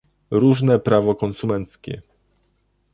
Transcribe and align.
Różne 0.31 0.79
prawo 0.79 1.15
konsumenckie 1.15 2.01